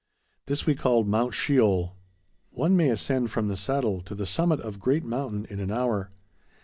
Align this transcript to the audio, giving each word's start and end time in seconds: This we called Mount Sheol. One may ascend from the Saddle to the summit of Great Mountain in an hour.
This 0.47 0.65
we 0.65 0.73
called 0.73 1.07
Mount 1.07 1.35
Sheol. 1.35 1.95
One 2.49 2.75
may 2.75 2.89
ascend 2.89 3.29
from 3.29 3.49
the 3.49 3.55
Saddle 3.55 4.01
to 4.01 4.15
the 4.15 4.25
summit 4.25 4.59
of 4.61 4.79
Great 4.79 5.03
Mountain 5.05 5.45
in 5.47 5.59
an 5.59 5.69
hour. 5.69 6.09